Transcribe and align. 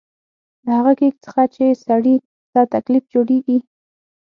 له 0.65 0.71
هغه 0.79 0.93
کېک 0.99 1.15
څخه 1.25 1.43
چې 1.55 1.63
سړي 1.85 2.15
ته 2.53 2.61
تکلیف 2.75 3.03
جوړېږي. 3.13 3.57